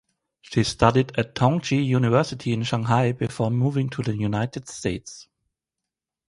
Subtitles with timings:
[0.41, 5.27] She studied at Tongji University in Shanghai before moving to the United States.